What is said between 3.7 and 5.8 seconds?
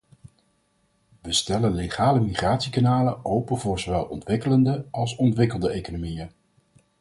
zowel ontwikkelende als ontwikkelde